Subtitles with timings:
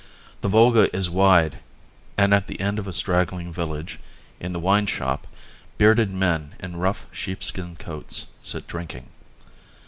[0.41, 1.59] The Volga is wide,
[2.17, 3.99] and at the end of a straggling village,
[4.39, 5.27] in the wine shop,
[5.77, 9.09] bearded men in rough sheepskin coats sit drinking.